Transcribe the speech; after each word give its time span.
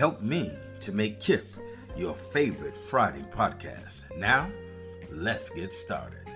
Help 0.00 0.22
me 0.22 0.50
to 0.80 0.92
make 0.92 1.20
KIP 1.20 1.46
your 1.94 2.14
favorite 2.14 2.74
Friday 2.74 3.22
podcast. 3.30 4.06
Now, 4.16 4.50
let's 5.10 5.50
get 5.50 5.70
started. 5.70 6.26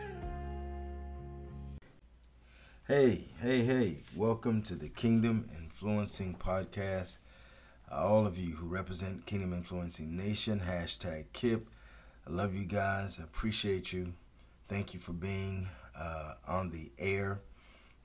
Hey, 2.86 3.24
hey, 3.40 3.64
hey, 3.64 4.00
welcome 4.14 4.60
to 4.64 4.74
the 4.74 4.90
Kingdom 4.90 5.48
Influencing 5.56 6.34
Podcast. 6.34 7.16
all 7.90 8.26
of 8.26 8.36
you 8.36 8.54
who 8.54 8.68
represent 8.68 9.24
Kingdom 9.24 9.54
Influencing 9.54 10.14
Nation, 10.14 10.60
hashtag 10.60 11.24
KIP. 11.32 11.66
I 12.26 12.32
love 12.32 12.54
you 12.54 12.66
guys. 12.66 13.18
Appreciate 13.18 13.94
you. 13.94 14.12
Thank 14.68 14.92
you 14.92 15.00
for 15.00 15.14
being 15.14 15.70
uh, 15.98 16.34
on 16.46 16.68
the 16.68 16.92
air 16.98 17.40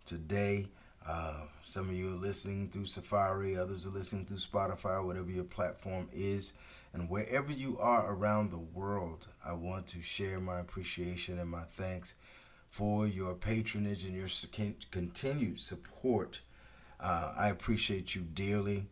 today. 0.06 0.68
Uh, 1.08 1.42
some 1.64 1.90
of 1.90 1.96
you 1.96 2.10
are 2.14 2.18
listening 2.18 2.70
through 2.70 2.86
Safari, 2.86 3.58
others 3.58 3.88
are 3.88 3.92
listening 3.92 4.26
through 4.26 4.38
Spotify, 4.38 5.04
whatever 5.04 5.32
your 5.32 5.44
platform 5.44 6.08
is. 6.14 6.54
And 6.94 7.10
wherever 7.10 7.52
you 7.52 7.78
are 7.80 8.12
around 8.12 8.52
the 8.52 8.58
world, 8.58 9.28
I 9.46 9.54
want 9.54 9.88
to 9.88 10.02
share 10.02 10.40
my 10.40 10.60
appreciation 10.60 11.40
and 11.40 11.50
my 11.50 11.64
thanks 11.64 12.16
for 12.70 13.08
your 13.08 13.34
patronage 13.36 14.06
and 14.06 14.14
your 14.14 14.28
continued 14.92 15.60
support. 15.60 16.42
Uh, 17.00 17.34
I 17.38 17.50
appreciate 17.50 18.16
you 18.16 18.22
dearly. 18.22 18.88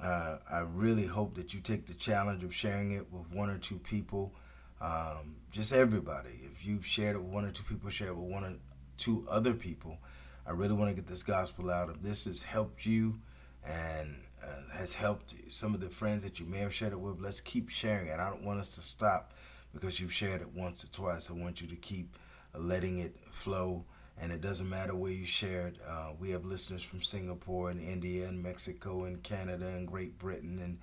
Uh, 0.00 0.38
I 0.50 0.60
really 0.60 1.06
hope 1.06 1.34
that 1.34 1.54
you 1.54 1.60
take 1.60 1.86
the 1.86 1.94
challenge 1.94 2.44
of 2.44 2.54
sharing 2.54 2.92
it 2.92 3.10
with 3.12 3.30
one 3.32 3.50
or 3.50 3.58
two 3.58 3.78
people. 3.78 4.32
Um, 4.80 5.36
just 5.50 5.72
everybody. 5.72 6.40
If 6.44 6.64
you've 6.64 6.86
shared 6.86 7.16
it 7.16 7.22
with 7.22 7.32
one 7.32 7.44
or 7.44 7.50
two 7.50 7.64
people, 7.64 7.90
share 7.90 8.08
it 8.08 8.16
with 8.16 8.30
one 8.30 8.44
or 8.44 8.52
two 8.96 9.26
other 9.28 9.54
people. 9.54 9.98
I 10.48 10.52
really 10.52 10.72
want 10.72 10.90
to 10.90 10.94
get 10.94 11.06
this 11.06 11.22
gospel 11.22 11.70
out. 11.70 11.90
If 11.90 12.00
this 12.00 12.24
has 12.24 12.42
helped 12.42 12.86
you 12.86 13.20
and 13.66 14.16
uh, 14.42 14.78
has 14.78 14.94
helped 14.94 15.34
some 15.50 15.74
of 15.74 15.80
the 15.80 15.90
friends 15.90 16.22
that 16.22 16.40
you 16.40 16.46
may 16.46 16.58
have 16.60 16.72
shared 16.72 16.94
it 16.94 17.00
with, 17.00 17.20
let's 17.20 17.40
keep 17.40 17.68
sharing 17.68 18.06
it. 18.06 18.18
I 18.18 18.30
don't 18.30 18.44
want 18.44 18.58
us 18.58 18.74
to 18.76 18.80
stop 18.80 19.34
because 19.74 20.00
you've 20.00 20.12
shared 20.12 20.40
it 20.40 20.48
once 20.54 20.82
or 20.82 20.86
twice. 20.86 21.30
I 21.30 21.34
want 21.34 21.60
you 21.60 21.68
to 21.68 21.76
keep 21.76 22.16
letting 22.56 22.98
it 22.98 23.14
flow. 23.30 23.84
And 24.20 24.32
it 24.32 24.40
doesn't 24.40 24.68
matter 24.68 24.94
where 24.94 25.12
you 25.12 25.26
share 25.26 25.66
it. 25.66 25.76
Uh, 25.86 26.12
we 26.18 26.30
have 26.30 26.46
listeners 26.46 26.82
from 26.82 27.02
Singapore 27.02 27.68
and 27.68 27.78
India 27.78 28.26
and 28.26 28.42
Mexico 28.42 29.04
and 29.04 29.22
Canada 29.22 29.66
and 29.66 29.86
Great 29.86 30.18
Britain 30.18 30.58
and 30.62 30.78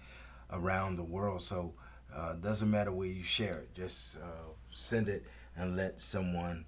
around 0.52 0.96
the 0.96 1.04
world. 1.04 1.42
So 1.42 1.74
uh, 2.16 2.34
it 2.34 2.42
doesn't 2.42 2.70
matter 2.70 2.92
where 2.92 3.08
you 3.08 3.24
share 3.24 3.58
it. 3.58 3.74
Just 3.74 4.18
uh, 4.18 4.52
send 4.70 5.10
it 5.10 5.26
and 5.58 5.76
let 5.76 6.00
someone 6.00 6.66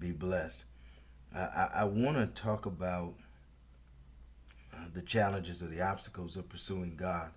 be 0.00 0.10
blessed. 0.10 0.64
I, 1.34 1.68
I 1.76 1.84
want 1.84 2.16
to 2.16 2.42
talk 2.42 2.66
about 2.66 3.14
uh, 4.74 4.86
the 4.92 5.02
challenges 5.02 5.62
or 5.62 5.66
the 5.66 5.82
obstacles 5.82 6.36
of 6.36 6.48
pursuing 6.48 6.96
God. 6.96 7.30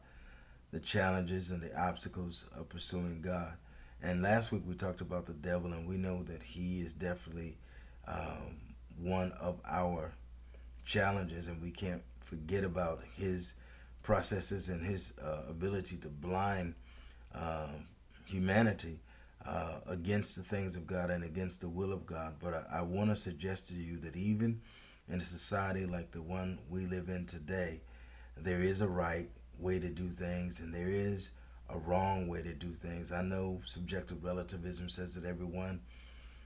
The 0.71 0.79
challenges 0.79 1.51
and 1.51 1.61
the 1.61 1.79
obstacles 1.79 2.47
of 2.57 2.67
pursuing 2.67 3.21
God. 3.21 3.53
And 4.01 4.23
last 4.23 4.51
week 4.51 4.63
we 4.65 4.73
talked 4.73 5.01
about 5.01 5.27
the 5.27 5.33
devil, 5.33 5.71
and 5.71 5.87
we 5.87 5.97
know 5.97 6.23
that 6.23 6.41
he 6.41 6.81
is 6.81 6.93
definitely 6.93 7.57
um, 8.07 8.57
one 8.97 9.31
of 9.39 9.61
our 9.69 10.13
challenges, 10.83 11.47
and 11.47 11.61
we 11.61 11.69
can't 11.69 12.01
forget 12.21 12.63
about 12.63 13.01
his 13.13 13.53
processes 14.01 14.67
and 14.67 14.85
his 14.85 15.13
uh, 15.23 15.43
ability 15.47 15.97
to 15.97 16.09
blind 16.09 16.73
um, 17.35 17.85
humanity 18.25 18.99
uh, 19.45 19.79
against 19.87 20.35
the 20.35 20.43
things 20.43 20.75
of 20.75 20.87
God 20.87 21.09
and 21.09 21.23
against 21.23 21.61
the 21.61 21.69
will 21.69 21.91
of 21.91 22.05
God. 22.05 22.35
But 22.39 22.53
I, 22.53 22.79
I 22.79 22.81
want 22.81 23.09
to 23.09 23.15
suggest 23.15 23.67
to 23.69 23.75
you 23.75 23.97
that 23.99 24.15
even 24.15 24.61
in 25.09 25.15
a 25.15 25.23
society 25.23 25.85
like 25.85 26.11
the 26.11 26.21
one 26.21 26.59
we 26.69 26.85
live 26.85 27.09
in 27.09 27.25
today, 27.25 27.81
there 28.37 28.61
is 28.61 28.81
a 28.81 28.87
right 28.87 29.29
way 29.59 29.79
to 29.79 29.89
do 29.89 30.07
things 30.07 30.59
and 30.59 30.73
there 30.73 30.87
is 30.87 31.31
a 31.69 31.77
wrong 31.77 32.27
way 32.27 32.41
to 32.41 32.53
do 32.53 32.69
things. 32.69 33.11
I 33.11 33.21
know 33.21 33.61
subjective 33.63 34.23
relativism 34.23 34.89
says 34.89 35.15
that 35.15 35.25
everyone 35.27 35.81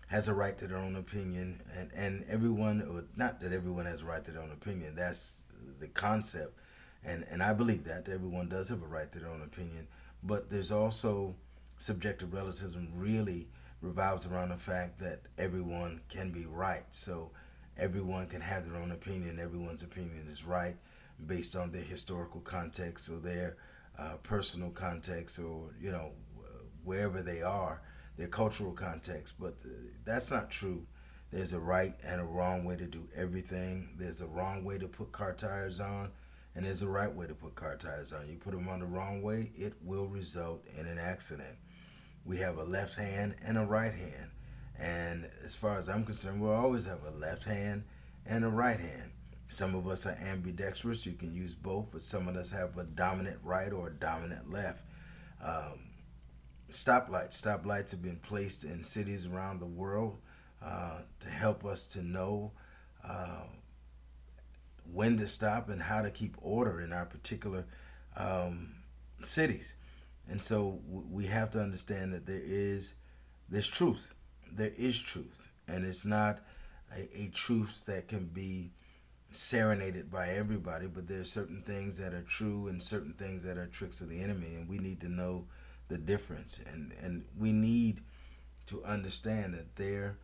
has 0.07 0.28
a 0.28 0.34
right 0.34 0.57
to 0.57 0.68
their 0.68 0.78
own 0.78 0.96
opinion 0.96 1.62
and, 1.78 1.91
and 1.94 2.25
everyone 2.30 2.81
or 2.81 3.03
not 3.16 3.40
that 3.41 3.52
everyone 3.52 3.86
has 3.86 4.02
a 4.02 4.06
right 4.06 4.24
to 4.24 4.31
their 4.31 4.41
own 4.41 4.52
opinion. 4.52 4.96
That's 4.96 5.44
the 5.80 5.88
concept. 5.88 6.57
And 7.03 7.25
and 7.30 7.44
I 7.44 7.53
believe 7.53 7.84
that 7.86 8.07
everyone 8.09 8.47
does 8.47 8.69
have 8.69 8.81
a 8.81 8.88
right 8.88 9.12
to 9.12 9.19
their 9.19 9.30
own 9.30 9.41
opinion. 9.41 9.88
But 10.24 10.50
there's 10.50 10.72
also 10.72 11.36
subjective 11.77 12.33
relativism 12.33 12.89
really 12.93 13.47
revolves 13.81 14.25
around 14.25 14.49
the 14.49 14.57
fact 14.57 14.99
that 14.99 15.21
everyone 15.38 16.01
can 16.09 16.31
be 16.31 16.45
right. 16.45 16.85
So 16.91 17.31
everyone 17.77 18.27
can 18.27 18.41
have 18.41 18.65
their 18.65 18.79
own 18.81 18.91
opinion. 18.91 19.39
Everyone's 19.39 19.83
opinion 19.83 20.25
is 20.27 20.45
right 20.45 20.75
based 21.25 21.55
on 21.55 21.71
their 21.71 21.83
historical 21.83 22.41
context 22.41 23.09
or 23.09 23.19
their 23.19 23.57
uh, 23.97 24.17
personal 24.23 24.69
context 24.71 25.39
or, 25.39 25.73
you 25.79 25.91
know, 25.91 26.11
wherever 26.83 27.21
they 27.21 27.41
are, 27.41 27.81
their 28.17 28.27
cultural 28.27 28.71
context. 28.71 29.35
But 29.39 29.55
uh, 29.65 29.69
that's 30.05 30.31
not 30.31 30.49
true. 30.49 30.85
There's 31.31 31.53
a 31.53 31.59
right 31.59 31.94
and 32.05 32.21
a 32.21 32.23
wrong 32.23 32.63
way 32.63 32.77
to 32.77 32.85
do 32.85 33.07
everything. 33.15 33.89
There's 33.97 34.21
a 34.21 34.27
wrong 34.27 34.63
way 34.63 34.77
to 34.77 34.88
put 34.88 35.11
car 35.11 35.33
tires 35.33 35.81
on, 35.81 36.09
and 36.55 36.65
there's 36.65 36.81
a 36.81 36.88
right 36.88 37.13
way 37.13 37.27
to 37.27 37.35
put 37.35 37.56
car 37.56 37.75
tires 37.75 38.13
on. 38.13 38.27
You 38.30 38.38
put 38.38 38.53
them 38.53 38.69
on 38.69 38.80
the 38.80 38.85
wrong 38.85 39.21
way, 39.21 39.51
it 39.56 39.73
will 39.83 40.07
result 40.07 40.65
in 40.77 40.88
an 40.88 40.97
accident 40.97 41.57
we 42.27 42.38
have 42.38 42.57
a 42.57 42.63
left 42.63 42.95
hand 42.95 43.35
and 43.44 43.57
a 43.57 43.65
right 43.65 43.94
hand. 43.94 44.31
And 44.77 45.27
as 45.44 45.56
far 45.56 45.79
as 45.79 45.89
I'm 45.89 46.03
concerned, 46.03 46.41
we'll 46.41 46.51
always 46.51 46.85
have 46.85 47.03
a 47.03 47.18
left 47.18 47.45
hand 47.45 47.85
and 48.25 48.44
a 48.44 48.50
right 48.50 48.79
hand. 48.79 49.12
Some 49.47 49.74
of 49.75 49.88
us 49.88 50.06
are 50.06 50.18
ambidextrous, 50.21 51.06
you 51.06 51.13
can 51.13 51.33
use 51.33 51.56
both, 51.56 51.89
but 51.94 52.03
some 52.03 52.27
of 52.27 52.35
us 52.35 52.51
have 52.51 52.77
a 52.77 52.83
dominant 52.83 53.39
right 53.44 53.71
or 53.71 53.88
a 53.88 53.94
dominant 53.94 54.51
left. 54.51 54.83
Um, 55.41 55.79
stoplights. 56.69 57.41
Stoplights 57.41 57.91
have 57.91 58.03
been 58.03 58.18
placed 58.18 58.65
in 58.65 58.83
cities 58.83 59.25
around 59.25 59.59
the 59.59 59.65
world 59.65 60.18
uh, 60.62 61.00
to 61.21 61.30
help 61.30 61.63
us 61.63 61.85
to 61.88 62.03
know 62.03 62.51
uh, 63.07 63.44
when 64.91 65.15
to 65.18 65.27
stop 65.27 65.69
and 65.69 65.81
how 65.81 66.01
to 66.01 66.12
keep 66.12 66.35
order 66.41 66.81
in 66.81 66.91
our 66.91 67.06
particular 67.06 67.65
um, 68.18 68.75
cities. 69.21 69.75
And 70.29 70.41
so 70.41 70.79
we 70.88 71.25
have 71.27 71.51
to 71.51 71.59
understand 71.62 72.13
that 72.13 72.25
there 72.25 72.41
is 72.44 72.95
there's 73.50 73.68
truth. 73.68 74.13
There 74.51 74.74
is 74.77 75.01
truth, 75.01 75.50
and 75.68 75.85
it's 75.85 76.06
not 76.06 76.39
a, 76.95 77.24
a 77.24 77.31
truth 77.33 77.85
that 77.85 78.07
can 78.07 78.25
be 78.25 78.71
serenaded 79.31 80.09
by 80.12 80.29
everybody. 80.29 80.88
But 80.88 81.07
there 81.07 81.21
are 81.21 81.25
certain 81.25 81.62
things 81.62 81.97
that 81.97 82.13
are 82.13 82.24
true 82.24 82.68
and 82.68 82.81
certain 82.81 83.13
things 83.13 83.44
that 83.44 83.57
are 83.57 83.68
tricks 83.68 84.01
of 84.01 84.09
the 84.09 84.21
enemy, 84.21 84.56
and 84.56 84.68
we 84.68 84.79
need 84.79 85.00
to 85.01 85.09
know 85.09 85.45
the 85.88 85.97
difference. 85.97 86.59
And 86.71 86.94
and 87.01 87.25
we 87.38 87.51
need 87.51 88.01
to 88.68 88.83
understand 88.83 89.53
that 89.53 89.75
there 89.75 90.18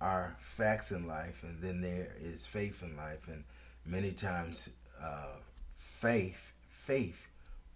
are 0.00 0.36
facts 0.40 0.90
in 0.90 1.06
life, 1.06 1.42
and 1.42 1.62
then 1.62 1.82
there 1.82 2.12
is 2.18 2.46
faith 2.46 2.82
in 2.82 2.96
life, 2.96 3.28
and 3.28 3.44
many 3.84 4.12
times 4.12 4.70
uh, 5.02 5.36
faith 5.74 6.54
faith 6.68 7.28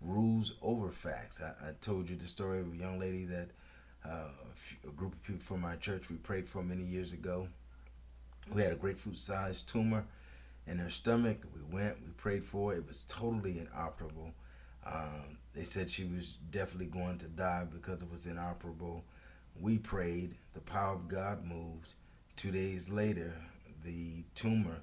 rules 0.04 0.54
over 0.62 0.90
facts. 0.90 1.40
I, 1.42 1.68
I, 1.68 1.72
told 1.80 2.08
you 2.08 2.16
the 2.16 2.26
story 2.26 2.60
of 2.60 2.72
a 2.72 2.76
young 2.76 2.98
lady 2.98 3.24
that 3.24 3.48
uh, 4.04 4.28
a 4.86 4.90
group 4.90 5.14
of 5.14 5.22
people 5.22 5.40
from 5.40 5.60
my 5.60 5.76
church 5.76 6.10
we 6.10 6.16
prayed 6.16 6.46
for 6.46 6.62
many 6.62 6.84
years 6.84 7.12
ago. 7.12 7.48
We 8.52 8.62
had 8.62 8.72
a 8.72 8.76
grapefruit-sized 8.76 9.68
tumor 9.68 10.04
in 10.66 10.78
her 10.78 10.90
stomach. 10.90 11.38
We 11.54 11.62
went, 11.74 11.96
we 12.04 12.12
prayed 12.12 12.44
for 12.44 12.74
it. 12.74 12.78
It 12.78 12.88
was 12.88 13.04
totally 13.04 13.58
inoperable. 13.58 14.32
Um, 14.86 15.38
they 15.54 15.64
said 15.64 15.88
she 15.88 16.04
was 16.04 16.34
definitely 16.50 16.86
going 16.86 17.18
to 17.18 17.28
die 17.28 17.66
because 17.70 18.02
it 18.02 18.10
was 18.10 18.26
inoperable. 18.26 19.04
We 19.58 19.78
prayed. 19.78 20.34
The 20.52 20.60
power 20.60 20.94
of 20.94 21.08
God 21.08 21.44
moved. 21.46 21.94
Two 22.36 22.50
days 22.50 22.90
later, 22.90 23.34
the 23.84 24.24
tumor, 24.34 24.82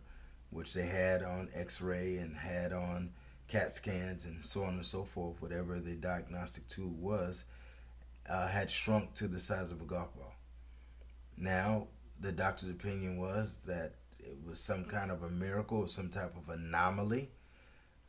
which 0.49 0.73
they 0.73 0.85
had 0.85 1.21
on 1.21 1.49
X-ray 1.53 2.17
and 2.17 2.35
had 2.35 2.71
on 2.73 3.11
CAT 3.51 3.73
scans 3.73 4.23
and 4.23 4.43
so 4.43 4.63
on 4.63 4.75
and 4.75 4.85
so 4.85 5.03
forth, 5.03 5.41
whatever 5.41 5.77
the 5.79 5.95
diagnostic 5.95 6.65
tool 6.67 6.93
was, 6.97 7.43
uh, 8.29 8.47
had 8.47 8.71
shrunk 8.71 9.13
to 9.15 9.27
the 9.27 9.41
size 9.41 9.73
of 9.73 9.81
a 9.81 9.85
golf 9.85 10.15
ball. 10.15 10.33
Now, 11.37 11.87
the 12.17 12.31
doctor's 12.31 12.69
opinion 12.69 13.17
was 13.17 13.63
that 13.63 13.95
it 14.19 14.37
was 14.47 14.57
some 14.57 14.85
kind 14.85 15.11
of 15.11 15.23
a 15.23 15.29
miracle 15.29 15.79
or 15.79 15.87
some 15.89 16.09
type 16.09 16.33
of 16.37 16.47
anomaly. 16.47 17.29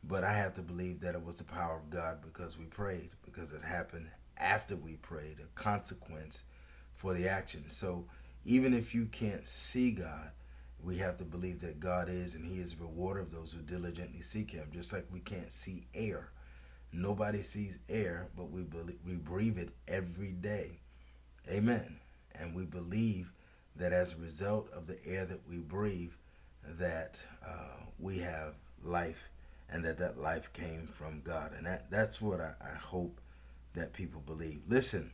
But 0.01 0.23
I 0.23 0.33
have 0.33 0.53
to 0.53 0.61
believe 0.61 1.01
that 1.01 1.15
it 1.15 1.23
was 1.23 1.37
the 1.37 1.43
power 1.43 1.77
of 1.77 1.89
God 1.89 2.19
because 2.21 2.57
we 2.57 2.65
prayed, 2.65 3.09
because 3.25 3.53
it 3.53 3.63
happened 3.63 4.07
after 4.37 4.77
we 4.77 4.95
prayed, 4.97 5.37
a 5.39 5.59
consequence 5.59 6.43
for 6.93 7.13
the 7.13 7.27
action. 7.27 7.65
So 7.69 8.05
even 8.45 8.73
if 8.73 8.95
you 8.95 9.07
can't 9.07 9.47
see 9.47 9.91
God, 9.91 10.31
we 10.83 10.97
have 10.97 11.17
to 11.17 11.23
believe 11.23 11.61
that 11.61 11.79
God 11.79 12.09
is 12.09 12.35
and 12.35 12.45
He 12.45 12.59
is 12.59 12.73
a 12.73 12.83
rewarder 12.83 13.21
of 13.21 13.31
those 13.31 13.53
who 13.53 13.61
diligently 13.61 14.21
seek 14.21 14.51
Him, 14.51 14.67
just 14.71 14.91
like 14.91 15.05
we 15.11 15.19
can't 15.19 15.51
see 15.51 15.83
air. 15.93 16.31
Nobody 16.91 17.41
sees 17.41 17.79
air, 17.89 18.27
but 18.35 18.51
we 18.51 18.61
believe, 18.61 18.99
we 19.05 19.13
breathe 19.13 19.57
it 19.57 19.69
every 19.87 20.31
day. 20.31 20.79
Amen. 21.49 21.99
And 22.35 22.53
we 22.53 22.65
believe 22.65 23.31
that 23.75 23.93
as 23.93 24.13
a 24.13 24.17
result 24.17 24.69
of 24.71 24.85
the 24.85 25.03
air 25.05 25.25
that 25.25 25.47
we 25.47 25.59
breathe, 25.59 26.11
that 26.63 27.25
uh, 27.45 27.85
we 27.99 28.19
have 28.19 28.55
life 28.83 29.29
and 29.69 29.83
that 29.85 29.97
that 29.97 30.17
life 30.17 30.53
came 30.53 30.87
from 30.87 31.21
God. 31.21 31.53
And 31.57 31.65
that, 31.65 31.89
that's 31.89 32.21
what 32.21 32.39
I, 32.39 32.53
I 32.61 32.75
hope 32.75 33.19
that 33.73 33.93
people 33.93 34.21
believe. 34.25 34.61
Listen, 34.67 35.11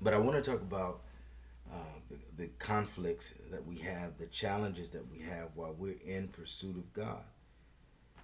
but 0.00 0.14
I 0.14 0.18
want 0.18 0.42
to 0.42 0.50
talk 0.50 0.62
about 0.62 1.02
uh, 1.72 1.76
the, 2.08 2.18
the 2.36 2.48
conflicts 2.58 3.34
that 3.50 3.64
we 3.66 3.78
have, 3.78 4.18
the 4.18 4.26
challenges 4.26 4.90
that 4.90 5.10
we 5.10 5.18
have 5.20 5.48
while 5.54 5.74
we're 5.76 5.96
in 6.04 6.28
pursuit 6.28 6.76
of 6.76 6.92
God. 6.92 7.24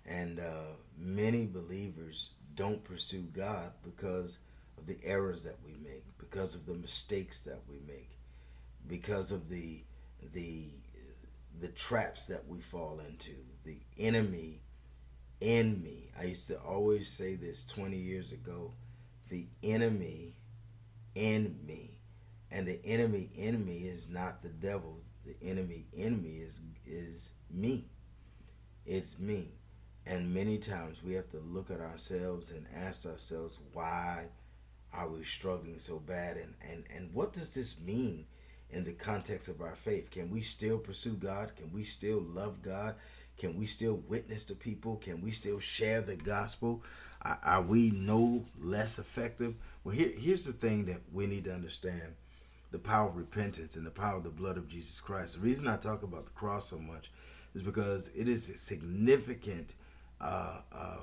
And 0.06 0.40
uh, 0.40 0.74
many 0.98 1.46
believers 1.46 2.30
don't 2.54 2.82
pursue 2.82 3.26
God 3.32 3.72
because 3.84 4.38
of 4.78 4.86
the 4.86 4.98
errors 5.04 5.44
that 5.44 5.56
we 5.64 5.72
make, 5.82 6.04
because 6.18 6.54
of 6.54 6.66
the 6.66 6.74
mistakes 6.74 7.42
that 7.42 7.60
we 7.68 7.80
make 7.86 8.10
because 8.86 9.32
of 9.32 9.48
the 9.48 9.82
the 10.32 10.64
the 11.60 11.68
traps 11.68 12.26
that 12.26 12.46
we 12.48 12.60
fall 12.60 13.00
into 13.08 13.32
the 13.64 13.78
enemy 13.98 14.60
in 15.40 15.82
me 15.82 16.10
i 16.18 16.24
used 16.24 16.48
to 16.48 16.58
always 16.60 17.08
say 17.08 17.34
this 17.34 17.64
20 17.66 17.96
years 17.96 18.32
ago 18.32 18.72
the 19.28 19.46
enemy 19.62 20.34
in 21.14 21.56
me 21.66 21.98
and 22.50 22.66
the 22.66 22.80
enemy 22.84 23.30
in 23.34 23.64
me 23.64 23.78
is 23.78 24.08
not 24.08 24.42
the 24.42 24.48
devil 24.48 24.98
the 25.24 25.36
enemy 25.42 25.86
in 25.92 26.22
me 26.22 26.36
is 26.36 26.60
is 26.86 27.32
me 27.50 27.84
it's 28.86 29.18
me 29.18 29.48
and 30.06 30.34
many 30.34 30.58
times 30.58 31.02
we 31.02 31.12
have 31.12 31.28
to 31.28 31.38
look 31.38 31.70
at 31.70 31.80
ourselves 31.80 32.50
and 32.50 32.66
ask 32.74 33.06
ourselves 33.06 33.58
why 33.72 34.24
are 34.92 35.08
we 35.08 35.22
struggling 35.22 35.78
so 35.78 35.98
bad 35.98 36.36
and 36.36 36.54
and 36.68 36.84
and 36.94 37.12
what 37.12 37.32
does 37.32 37.54
this 37.54 37.80
mean 37.80 38.26
in 38.72 38.84
the 38.84 38.92
context 38.92 39.48
of 39.48 39.60
our 39.60 39.74
faith? 39.74 40.10
Can 40.10 40.30
we 40.30 40.40
still 40.40 40.78
pursue 40.78 41.14
God? 41.14 41.52
Can 41.56 41.72
we 41.72 41.82
still 41.84 42.20
love 42.20 42.62
God? 42.62 42.94
Can 43.36 43.56
we 43.56 43.66
still 43.66 44.02
witness 44.08 44.44
to 44.46 44.54
people? 44.54 44.96
Can 44.96 45.22
we 45.22 45.30
still 45.30 45.58
share 45.58 46.00
the 46.00 46.16
gospel? 46.16 46.82
Are, 47.22 47.38
are 47.42 47.62
we 47.62 47.90
no 47.90 48.44
less 48.58 48.98
effective? 48.98 49.54
Well, 49.82 49.94
here, 49.94 50.10
here's 50.14 50.44
the 50.44 50.52
thing 50.52 50.84
that 50.86 51.00
we 51.12 51.26
need 51.26 51.44
to 51.44 51.54
understand 51.54 52.14
the 52.70 52.78
power 52.78 53.08
of 53.08 53.16
repentance 53.16 53.76
and 53.76 53.86
the 53.86 53.90
power 53.90 54.16
of 54.16 54.24
the 54.24 54.30
blood 54.30 54.56
of 54.56 54.68
Jesus 54.68 55.00
Christ. 55.00 55.36
The 55.36 55.40
reason 55.40 55.66
I 55.66 55.76
talk 55.76 56.02
about 56.02 56.26
the 56.26 56.32
cross 56.32 56.68
so 56.68 56.78
much 56.78 57.10
is 57.54 57.62
because 57.62 58.08
it 58.14 58.28
is 58.28 58.48
a 58.48 58.56
significant, 58.56 59.74
uh, 60.20 60.60
uh, 60.72 60.96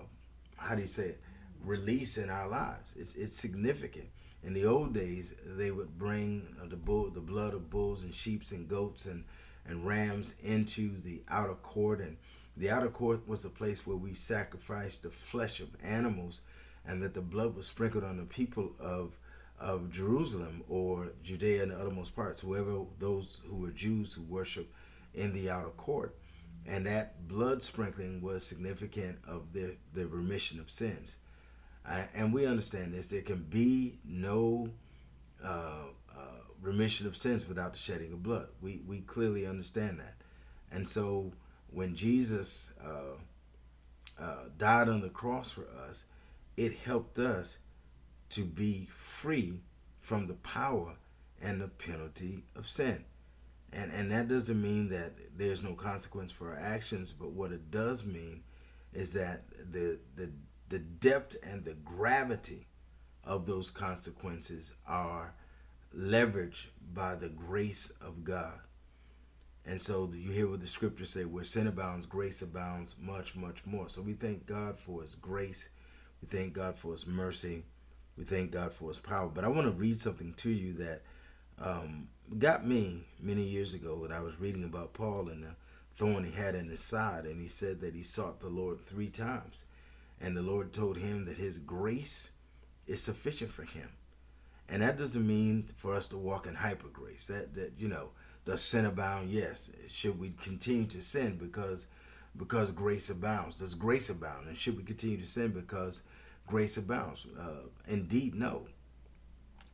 how 0.58 0.75
do 0.75 0.81
you 0.81 0.88
say 0.88 1.10
it, 1.10 1.22
release 1.64 2.18
in 2.18 2.30
our 2.30 2.48
lives. 2.48 2.96
It's, 2.98 3.16
it's 3.16 3.36
significant 3.36 4.08
in 4.44 4.54
the 4.54 4.66
old 4.66 4.94
days, 4.94 5.36
they 5.46 5.72
would 5.72 5.98
bring 5.98 6.56
the 6.69 6.78
bull, 6.78 7.10
the 7.10 7.19
blood 7.19 7.54
of 7.54 7.69
bulls 7.69 8.04
and 8.04 8.14
sheep 8.14 8.44
and 8.52 8.68
goats 8.68 9.06
and, 9.06 9.25
and 9.66 9.86
rams 9.86 10.36
into 10.42 11.02
the 11.02 11.22
outer 11.28 11.56
court. 11.56 12.00
And 12.00 12.18
the 12.56 12.69
outer 12.69 12.90
court 12.90 13.28
was 13.28 13.44
a 13.46 13.50
place 13.50 13.86
where 13.86 13.98
we 13.98 14.14
sacrificed 14.14 15.04
the 15.04 15.10
flesh 15.10 15.60
of 15.60 15.69
animals 15.84 16.42
and 16.86 17.02
that 17.02 17.14
the 17.14 17.22
blood 17.22 17.56
was 17.56 17.68
sprinkled 17.68 18.04
on 18.04 18.18
the 18.18 18.24
people 18.24 18.72
of, 18.80 19.18
of 19.59 19.92
Jerusalem 19.92 20.63
or 20.69 21.13
Judea 21.24 21.63
and 21.63 21.71
the 21.71 21.80
uttermost 21.80 22.15
parts, 22.15 22.42
whoever 22.42 22.86
those 23.00 23.44
who 23.48 23.57
were 23.57 23.71
Jews 23.71 24.13
who 24.13 24.24
worship 24.24 24.71
in 25.13 25.33
the 25.33 25.50
outer 25.50 25.69
court. 25.69 26.15
And 26.65 26.86
that 26.86 27.27
blood 27.27 27.63
sprinkling 27.63 28.21
was 28.21 28.45
significant 28.45 29.19
of 29.25 29.54
their, 29.54 29.71
their 29.94 30.07
remission 30.07 30.59
of 30.59 30.69
sins 30.69 31.18
and 32.13 32.33
we 32.33 32.45
understand 32.45 32.94
this. 32.94 33.09
There 33.09 33.21
can 33.21 33.44
be 33.44 33.95
no 34.06 34.69
uh, 35.44 35.86
uh, 36.15 36.21
remission 36.62 37.07
of 37.07 37.15
sins 37.15 37.48
without 37.48 37.74
the 37.74 37.80
shedding 37.80 38.12
of 38.12 38.24
blood. 38.24 38.48
We 38.62 38.81
we 38.86 39.01
clearly 39.01 39.45
understand 39.45 40.00
that, 40.00 40.15
and 40.71 40.88
so 40.88 41.31
when 41.69 41.95
Jesus 41.95 42.74
uh, 42.83 44.21
uh, 44.21 44.44
died 44.57 44.89
on 44.89 45.01
the 45.01 45.09
cross 45.09 45.50
for 45.50 45.68
us, 45.87 46.06
it 46.56 46.78
helped 46.78 47.19
us 47.19 47.59
to 48.30 48.44
be 48.44 48.88
free 48.92 49.62
from 50.00 50.28
the 50.28 50.36
power 50.36 50.96
and 51.42 51.62
the 51.62 51.68
penalty 51.68 52.44
of 52.56 52.68
sin. 52.68 53.06
And, 53.74 53.92
and 53.92 54.12
that 54.12 54.28
doesn't 54.28 54.62
mean 54.62 54.90
that 54.90 55.14
there's 55.38 55.62
no 55.62 55.74
consequence 55.74 56.31
for 56.31 56.52
our 56.52 56.60
actions, 56.60 57.12
but 57.12 57.31
what 57.31 57.52
it 57.52 57.69
does 57.69 58.06
mean 58.06 58.44
is 58.94 59.14
that 59.14 59.44
the, 59.72 60.00
the 60.16 60.31
the 60.69 60.80
depth 60.80 61.38
and 61.44 61.64
the 61.64 61.76
gravity 61.76 62.68
of 63.24 63.46
those 63.46 63.69
consequences 63.69 64.74
are 64.86 65.34
leveraged 65.96 66.68
by 66.94 67.16
the 67.16 67.30
grace 67.30 67.92
of 68.02 68.24
God. 68.24 68.60
And 69.66 69.81
so 69.81 70.10
you 70.14 70.31
hear 70.31 70.50
what 70.50 70.62
the 70.62 70.68
scriptures 70.68 71.12
say, 71.12 71.26
where 71.26 71.44
sin 71.44 71.68
abounds, 71.68 72.06
grace 72.06 72.42
abounds 72.42 72.96
much, 73.02 73.36
much 73.36 73.66
more. 73.66 73.90
So 73.90 74.02
we 74.02 74.14
thank 74.14 74.46
God 74.46 74.78
for 74.78 75.02
his 75.02 75.16
grace. 75.16 75.69
We 76.22 76.28
thank 76.28 76.54
God 76.54 76.76
for 76.76 76.94
his 76.94 77.06
mercy. 77.06 77.64
We 78.18 78.24
thank 78.24 78.52
God 78.52 78.74
for 78.74 78.90
his 78.90 79.00
power. 79.00 79.28
But 79.28 79.44
I 79.44 79.47
want 79.47 79.68
to 79.68 79.71
read 79.71 79.97
something 79.97 80.33
to 80.36 80.50
you 80.50 80.74
that 80.74 81.02
um, 81.59 82.07
got 82.40 82.66
me 82.66 83.04
many 83.21 83.44
years 83.44 83.74
ago 83.74 83.95
when 83.95 84.12
I 84.12 84.19
was 84.21 84.40
reading 84.40 84.64
about 84.64 84.94
Paul 84.94 85.30
and 85.30 85.44
the 85.44 85.56
thorn 85.94 86.24
he 86.24 86.31
had 86.31 86.56
in 86.56 86.69
his 86.69 86.81
side. 86.81 87.26
And 87.26 87.40
he 87.40 87.47
said 87.47 87.80
that 87.81 87.94
he 87.94 88.04
sought 88.04 88.40
the 88.40 88.50
Lord 88.50 88.81
three 88.81 89.09
times. 89.09 89.66
And 90.19 90.36
the 90.36 90.42
Lord 90.42 90.74
told 90.74 90.97
him 90.97 91.26
that 91.26 91.38
his 91.38 91.59
grace 91.59 92.31
is 92.88 93.02
sufficient 93.02 93.52
for 93.52 93.64
him. 93.64 93.90
And 94.69 94.81
that 94.81 94.97
doesn't 94.97 95.26
mean 95.26 95.66
for 95.76 95.94
us 95.94 96.07
to 96.09 96.18
walk 96.18 96.47
in 96.47 96.56
hyper 96.56 96.90
grace. 96.90 97.28
That 97.28 97.54
that 97.54 97.74
you 97.78 97.88
know, 97.88 98.09
does 98.45 98.62
sin 98.62 98.86
abound? 98.86 99.30
Yes. 99.30 99.71
Should 99.88 100.19
we 100.19 100.31
continue 100.42 100.88
to 100.88 101.02
sin 101.02 101.38
because 101.38 101.88
because 102.36 102.71
grace 102.71 103.09
abounds? 103.09 103.59
Does 103.59 103.76
grace 103.76 104.09
abound? 104.09 104.47
And 104.47 104.57
should 104.57 104.76
we 104.76 104.83
continue 104.83 105.18
to 105.18 105.26
sin 105.26 105.52
because 105.52 106.04
grace 106.47 106.77
abounds? 106.77 107.27
Uh, 107.39 107.68
indeed, 107.87 108.33
no. 108.33 108.66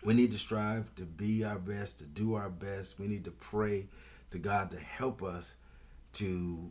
We 0.03 0.13
need 0.13 0.31
to 0.31 0.37
strive 0.37 0.93
to 0.95 1.03
be 1.03 1.45
our 1.45 1.59
best, 1.59 1.99
to 1.99 2.05
do 2.05 2.33
our 2.33 2.49
best. 2.49 2.99
We 2.99 3.07
need 3.07 3.23
to 3.23 3.31
pray 3.31 3.87
to 4.31 4.37
God 4.37 4.69
to 4.71 4.79
help 4.79 5.23
us 5.23 5.55
to 6.13 6.69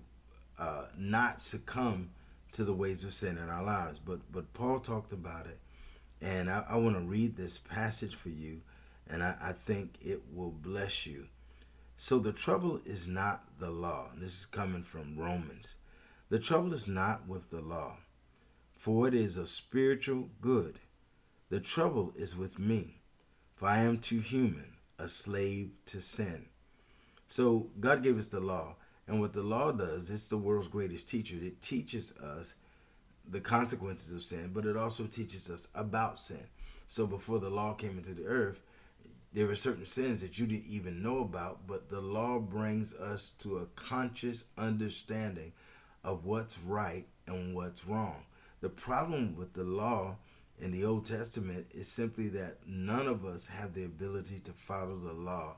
uh, 0.58 0.86
not 0.98 1.40
succumb 1.40 2.10
to 2.52 2.64
the 2.64 2.74
ways 2.74 3.04
of 3.04 3.14
sin 3.14 3.38
in 3.38 3.48
our 3.48 3.62
lives. 3.62 3.98
But 3.98 4.20
but 4.30 4.52
Paul 4.52 4.80
talked 4.80 5.12
about 5.12 5.46
it, 5.46 5.58
and 6.20 6.50
I, 6.50 6.64
I 6.68 6.76
want 6.76 6.96
to 6.96 7.02
read 7.02 7.36
this 7.36 7.56
passage 7.56 8.14
for 8.14 8.28
you, 8.28 8.60
and 9.08 9.22
I, 9.22 9.36
I 9.40 9.52
think 9.52 9.94
it 10.04 10.20
will 10.34 10.50
bless 10.50 11.06
you. 11.06 11.28
So 11.96 12.18
the 12.18 12.32
trouble 12.32 12.80
is 12.84 13.08
not 13.08 13.44
the 13.58 13.70
law. 13.70 14.10
This 14.16 14.40
is 14.40 14.46
coming 14.46 14.82
from 14.82 15.16
Romans. 15.16 15.76
The 16.28 16.38
trouble 16.38 16.74
is 16.74 16.88
not 16.88 17.28
with 17.28 17.50
the 17.50 17.60
law, 17.60 17.96
for 18.82 19.06
it 19.06 19.14
is 19.14 19.36
a 19.36 19.46
spiritual 19.46 20.28
good. 20.40 20.80
The 21.50 21.60
trouble 21.60 22.12
is 22.16 22.36
with 22.36 22.58
me, 22.58 23.00
for 23.54 23.68
I 23.68 23.78
am 23.78 23.98
too 23.98 24.18
human, 24.18 24.72
a 24.98 25.06
slave 25.06 25.70
to 25.86 26.00
sin. 26.02 26.46
So 27.28 27.68
God 27.78 28.02
gave 28.02 28.18
us 28.18 28.26
the 28.26 28.40
law. 28.40 28.74
And 29.06 29.20
what 29.20 29.34
the 29.34 29.42
law 29.44 29.70
does, 29.70 30.10
it's 30.10 30.28
the 30.28 30.36
world's 30.36 30.66
greatest 30.66 31.08
teacher. 31.08 31.36
It 31.40 31.60
teaches 31.60 32.16
us 32.18 32.56
the 33.30 33.38
consequences 33.38 34.10
of 34.10 34.20
sin, 34.20 34.50
but 34.52 34.66
it 34.66 34.76
also 34.76 35.04
teaches 35.04 35.48
us 35.48 35.68
about 35.76 36.18
sin. 36.18 36.44
So 36.88 37.06
before 37.06 37.38
the 37.38 37.50
law 37.50 37.74
came 37.74 37.96
into 37.96 38.14
the 38.14 38.26
earth, 38.26 38.62
there 39.32 39.46
were 39.46 39.54
certain 39.54 39.86
sins 39.86 40.22
that 40.22 40.40
you 40.40 40.46
didn't 40.46 40.66
even 40.66 41.04
know 41.04 41.20
about, 41.20 41.68
but 41.68 41.88
the 41.88 42.00
law 42.00 42.40
brings 42.40 42.94
us 42.94 43.30
to 43.38 43.58
a 43.58 43.66
conscious 43.76 44.46
understanding 44.58 45.52
of 46.02 46.24
what's 46.24 46.58
right 46.58 47.06
and 47.28 47.54
what's 47.54 47.86
wrong. 47.86 48.24
The 48.62 48.68
problem 48.68 49.34
with 49.34 49.54
the 49.54 49.64
law 49.64 50.18
in 50.56 50.70
the 50.70 50.84
Old 50.84 51.04
Testament 51.04 51.66
is 51.72 51.88
simply 51.88 52.28
that 52.28 52.58
none 52.64 53.08
of 53.08 53.24
us 53.24 53.48
have 53.48 53.74
the 53.74 53.84
ability 53.84 54.38
to 54.38 54.52
follow 54.52 54.96
the 54.96 55.12
law 55.12 55.56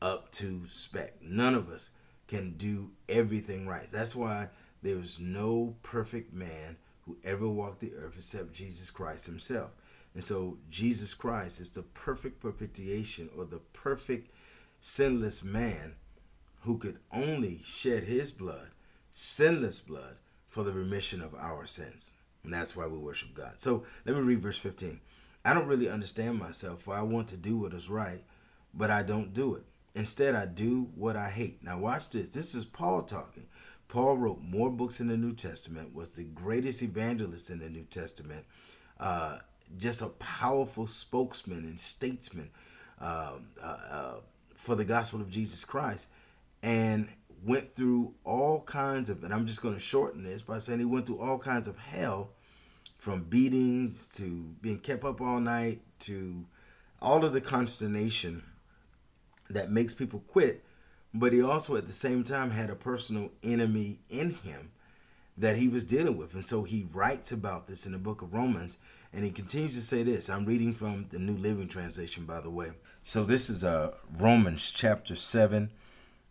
up 0.00 0.32
to 0.32 0.62
spec. 0.70 1.20
None 1.20 1.54
of 1.54 1.68
us 1.68 1.90
can 2.26 2.54
do 2.56 2.92
everything 3.06 3.66
right. 3.66 3.86
That's 3.92 4.16
why 4.16 4.48
there's 4.82 5.20
no 5.20 5.76
perfect 5.82 6.32
man 6.32 6.78
who 7.04 7.18
ever 7.22 7.46
walked 7.46 7.80
the 7.80 7.92
earth 7.94 8.14
except 8.16 8.54
Jesus 8.54 8.90
Christ 8.90 9.26
himself. 9.26 9.72
And 10.14 10.24
so 10.24 10.56
Jesus 10.70 11.12
Christ 11.12 11.60
is 11.60 11.70
the 11.70 11.82
perfect 11.82 12.40
propitiation 12.40 13.28
or 13.36 13.44
the 13.44 13.60
perfect 13.74 14.30
sinless 14.80 15.44
man 15.44 15.96
who 16.62 16.78
could 16.78 16.98
only 17.12 17.60
shed 17.62 18.04
his 18.04 18.32
blood, 18.32 18.70
sinless 19.10 19.80
blood, 19.80 20.16
for 20.46 20.62
the 20.62 20.72
remission 20.72 21.20
of 21.20 21.34
our 21.34 21.66
sins. 21.66 22.14
And 22.44 22.52
that's 22.52 22.76
why 22.76 22.86
we 22.86 22.98
worship 22.98 23.34
God. 23.34 23.54
So 23.56 23.84
let 24.04 24.16
me 24.16 24.22
read 24.22 24.40
verse 24.40 24.58
15. 24.58 25.00
I 25.44 25.54
don't 25.54 25.66
really 25.66 25.88
understand 25.88 26.38
myself, 26.38 26.82
for 26.82 26.94
I 26.94 27.02
want 27.02 27.28
to 27.28 27.36
do 27.36 27.56
what 27.56 27.72
is 27.72 27.88
right, 27.88 28.22
but 28.74 28.90
I 28.90 29.02
don't 29.02 29.32
do 29.32 29.54
it. 29.54 29.64
Instead, 29.94 30.34
I 30.34 30.46
do 30.46 30.88
what 30.94 31.16
I 31.16 31.30
hate. 31.30 31.62
Now, 31.62 31.78
watch 31.78 32.10
this. 32.10 32.28
This 32.28 32.54
is 32.54 32.64
Paul 32.64 33.02
talking. 33.02 33.46
Paul 33.88 34.16
wrote 34.18 34.40
more 34.42 34.70
books 34.70 35.00
in 35.00 35.08
the 35.08 35.16
New 35.16 35.32
Testament, 35.32 35.94
was 35.94 36.12
the 36.12 36.24
greatest 36.24 36.82
evangelist 36.82 37.50
in 37.50 37.58
the 37.58 37.70
New 37.70 37.84
Testament, 37.84 38.44
uh, 39.00 39.38
just 39.76 40.02
a 40.02 40.08
powerful 40.08 40.86
spokesman 40.86 41.64
and 41.64 41.80
statesman 41.80 42.50
uh, 43.00 43.32
uh, 43.62 43.66
uh, 43.90 44.14
for 44.54 44.74
the 44.74 44.84
gospel 44.84 45.20
of 45.20 45.30
Jesus 45.30 45.64
Christ, 45.64 46.08
and 46.62 47.08
went 47.44 47.74
through 47.74 48.14
all 48.24 48.47
kinds 48.68 49.10
of, 49.10 49.24
and 49.24 49.34
I'm 49.34 49.46
just 49.46 49.62
going 49.62 49.74
to 49.74 49.80
shorten 49.80 50.22
this 50.22 50.42
by 50.42 50.58
saying 50.58 50.78
he 50.78 50.84
went 50.84 51.06
through 51.06 51.18
all 51.18 51.38
kinds 51.38 51.66
of 51.66 51.76
hell 51.76 52.30
from 52.98 53.24
beatings 53.24 54.08
to 54.16 54.54
being 54.60 54.78
kept 54.78 55.04
up 55.04 55.20
all 55.20 55.40
night 55.40 55.80
to 56.00 56.44
all 57.00 57.24
of 57.24 57.32
the 57.32 57.40
consternation 57.40 58.42
that 59.50 59.70
makes 59.70 59.94
people 59.94 60.22
quit, 60.28 60.62
but 61.14 61.32
he 61.32 61.42
also 61.42 61.76
at 61.76 61.86
the 61.86 61.92
same 61.92 62.22
time 62.22 62.50
had 62.50 62.70
a 62.70 62.76
personal 62.76 63.30
enemy 63.42 63.98
in 64.08 64.34
him 64.34 64.70
that 65.36 65.56
he 65.56 65.68
was 65.68 65.84
dealing 65.84 66.16
with. 66.16 66.34
And 66.34 66.44
so 66.44 66.64
he 66.64 66.86
writes 66.92 67.32
about 67.32 67.66
this 67.66 67.86
in 67.86 67.92
the 67.92 67.98
book 67.98 68.22
of 68.22 68.34
Romans 68.34 68.76
and 69.12 69.24
he 69.24 69.30
continues 69.30 69.74
to 69.76 69.82
say 69.82 70.02
this. 70.02 70.28
I'm 70.28 70.44
reading 70.44 70.74
from 70.74 71.06
the 71.10 71.18
New 71.18 71.36
Living 71.36 71.68
Translation 71.68 72.26
by 72.26 72.40
the 72.40 72.50
way. 72.50 72.72
So 73.04 73.24
this 73.24 73.48
is 73.48 73.64
uh 73.64 73.94
Romans 74.18 74.70
chapter 74.70 75.14
7. 75.16 75.70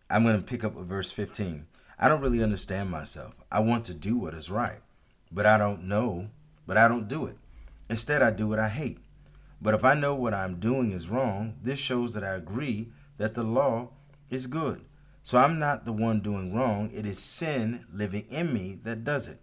I'm 0.09 0.23
going 0.23 0.35
to 0.35 0.43
pick 0.43 0.63
up 0.63 0.77
at 0.77 0.83
verse 0.83 1.11
15. 1.11 1.65
I 1.99 2.07
don't 2.07 2.21
really 2.21 2.43
understand 2.43 2.91
myself. 2.91 3.33
I 3.51 3.59
want 3.59 3.85
to 3.85 3.93
do 3.93 4.17
what 4.17 4.35
is 4.35 4.51
right, 4.51 4.81
but 5.31 5.45
I 5.45 5.57
don't 5.57 5.83
know, 5.83 6.29
but 6.67 6.77
I 6.77 6.87
don't 6.87 7.07
do 7.07 7.25
it. 7.25 7.37
Instead, 7.89 8.21
I 8.21 8.31
do 8.31 8.47
what 8.47 8.59
I 8.59 8.69
hate. 8.69 8.99
But 9.61 9.73
if 9.73 9.83
I 9.83 9.95
know 9.95 10.13
what 10.13 10.33
I'm 10.33 10.59
doing 10.59 10.91
is 10.91 11.09
wrong, 11.09 11.55
this 11.63 11.79
shows 11.79 12.13
that 12.13 12.23
I 12.23 12.35
agree 12.35 12.89
that 13.17 13.33
the 13.33 13.43
law 13.43 13.89
is 14.29 14.45
good. 14.45 14.85
So 15.23 15.37
I'm 15.37 15.57
not 15.59 15.85
the 15.85 15.91
one 15.91 16.19
doing 16.19 16.53
wrong. 16.53 16.91
It 16.93 17.05
is 17.05 17.19
sin 17.19 17.85
living 17.91 18.25
in 18.29 18.53
me 18.53 18.77
that 18.83 19.03
does 19.03 19.27
it. 19.27 19.41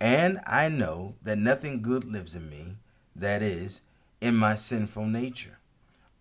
And 0.00 0.40
I 0.46 0.68
know 0.68 1.14
that 1.22 1.36
nothing 1.36 1.82
good 1.82 2.04
lives 2.04 2.34
in 2.34 2.48
me, 2.48 2.76
that 3.14 3.42
is, 3.42 3.82
in 4.20 4.34
my 4.34 4.54
sinful 4.54 5.06
nature. 5.06 5.58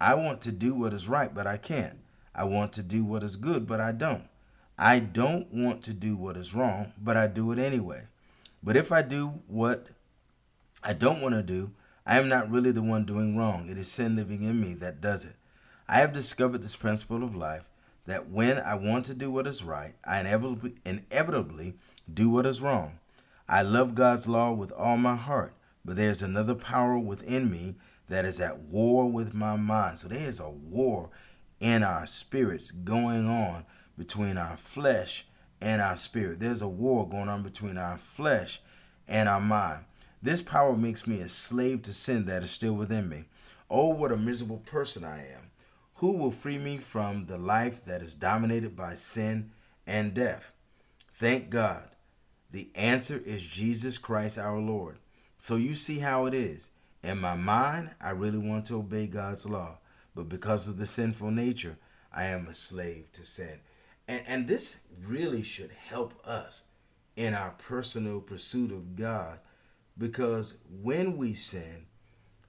I 0.02 0.16
want 0.16 0.42
to 0.42 0.52
do 0.52 0.76
what 0.76 0.94
is 0.94 1.08
right, 1.08 1.34
but 1.34 1.48
I 1.48 1.58
can't. 1.58 2.00
I 2.36 2.44
want 2.44 2.74
to 2.74 2.84
do 2.84 3.04
what 3.06 3.24
is 3.24 3.38
good, 3.38 3.66
but 3.66 3.80
I 3.80 3.92
don't. 3.92 4.29
I 4.82 5.00
don't 5.00 5.54
want 5.54 5.84
to 5.84 5.94
do 5.94 6.16
what 6.16 6.38
is 6.38 6.56
wrong, 6.56 6.94
but 6.98 7.18
I 7.18 7.28
do 7.28 7.52
it 7.52 7.60
anyway. 7.60 8.08
But 8.64 8.78
if 8.78 8.94
I 8.94 9.02
do 9.02 9.42
what 9.48 9.88
I 10.82 10.94
don't 10.94 11.22
want 11.22 11.36
to 11.36 11.44
do, 11.44 11.72
I 12.06 12.18
am 12.18 12.30
not 12.30 12.50
really 12.50 12.72
the 12.72 12.82
one 12.82 13.04
doing 13.04 13.36
wrong. 13.36 13.68
It 13.68 13.78
is 13.78 13.92
sin 13.92 14.16
living 14.16 14.42
in 14.42 14.62
me 14.62 14.74
that 14.76 15.02
does 15.02 15.26
it. 15.26 15.36
I 15.90 15.98
have 15.98 16.14
discovered 16.14 16.64
this 16.64 16.78
principle 16.78 17.26
of 17.26 17.36
life 17.36 17.66
that 18.06 18.30
when 18.30 18.58
I 18.58 18.76
want 18.76 19.06
to 19.08 19.14
do 19.14 19.30
what 19.30 19.48
is 19.48 19.66
right, 19.66 19.96
I 20.06 20.22
inevitably, 20.22 20.76
inevitably 20.86 21.74
do 22.12 22.30
what 22.30 22.46
is 22.46 22.62
wrong. 22.62 23.00
I 23.50 23.64
love 23.64 23.96
God's 23.96 24.30
law 24.30 24.54
with 24.54 24.72
all 24.72 24.96
my 24.96 25.18
heart, 25.18 25.54
but 25.84 25.98
there's 25.98 26.22
another 26.22 26.56
power 26.56 26.98
within 26.98 27.52
me 27.52 27.76
that 28.08 28.24
is 28.24 28.40
at 28.40 28.60
war 28.60 29.12
with 29.12 29.34
my 29.34 29.58
mind. 29.58 29.98
So 29.98 30.08
there's 30.08 30.40
a 30.40 30.50
war 30.50 31.10
in 31.60 31.84
our 31.84 32.06
spirits 32.06 32.72
going 32.72 33.28
on 33.28 33.66
between 34.00 34.38
our 34.38 34.56
flesh 34.56 35.28
and 35.60 35.82
our 35.82 35.98
spirit. 35.98 36.40
There's 36.40 36.62
a 36.62 36.70
war 36.70 37.08
going 37.08 37.28
on 37.28 37.44
between 37.44 37.78
our 37.78 37.98
flesh 37.98 38.62
and 39.10 39.28
our 39.28 39.42
mind. 39.42 39.84
This 40.24 40.42
power 40.42 40.76
makes 40.76 41.06
me 41.06 41.20
a 41.20 41.28
slave 41.28 41.82
to 41.84 41.94
sin 41.94 42.26
that 42.26 42.42
is 42.42 42.50
still 42.50 42.74
within 42.74 43.10
me. 43.10 43.26
Oh, 43.70 43.90
what 43.90 44.14
a 44.14 44.18
miserable 44.18 44.60
person 44.60 45.04
I 45.04 45.28
am. 45.34 45.52
Who 45.96 46.14
will 46.14 46.32
free 46.32 46.58
me 46.58 46.78
from 46.78 47.26
the 47.26 47.38
life 47.38 47.84
that 47.86 48.02
is 48.02 48.16
dominated 48.16 48.74
by 48.74 48.94
sin 48.94 49.52
and 49.86 50.14
death? 50.14 50.54
Thank 51.12 51.50
God. 51.50 51.90
The 52.52 52.70
answer 52.76 53.22
is 53.26 53.46
Jesus 53.46 53.98
Christ 53.98 54.40
our 54.40 54.60
Lord. 54.60 54.98
So 55.38 55.58
you 55.58 55.74
see 55.74 56.00
how 56.00 56.26
it 56.26 56.34
is. 56.34 56.70
In 57.04 57.20
my 57.20 57.36
mind, 57.36 57.92
I 58.00 58.12
really 58.12 58.40
want 58.40 58.66
to 58.68 58.78
obey 58.78 59.08
God's 59.08 59.46
law, 59.46 59.80
but 60.16 60.30
because 60.30 60.70
of 60.70 60.78
the 60.78 60.86
sinful 60.86 61.32
nature, 61.32 61.78
I 62.14 62.26
am 62.26 62.48
a 62.48 62.54
slave 62.54 63.12
to 63.14 63.26
sin. 63.26 63.60
And, 64.10 64.24
and 64.26 64.48
this 64.48 64.80
really 65.06 65.44
should 65.44 65.72
help 65.72 66.16
us 66.26 66.64
in 67.16 67.36
our 67.36 67.52
personal 67.52 68.20
pursuit 68.20 68.72
of 68.72 68.96
God 68.96 69.40
because 70.00 70.58
when 70.82 71.16
we 71.16 71.36
sin, 71.36 71.86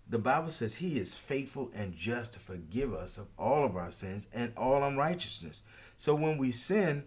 the 0.08 0.18
Bible 0.18 0.48
says 0.48 0.76
he 0.76 0.98
is 0.98 1.14
faithful 1.14 1.70
and 1.74 1.94
just 1.94 2.32
to 2.32 2.40
forgive 2.40 2.94
us 2.94 3.18
of 3.18 3.28
all 3.38 3.64
of 3.64 3.76
our 3.76 3.92
sins 3.92 4.26
and 4.32 4.54
all 4.56 4.82
unrighteousness. 4.82 5.62
So 5.96 6.14
when 6.14 6.38
we 6.38 6.50
sin, 6.50 7.04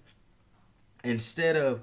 instead 1.04 1.58
of 1.58 1.82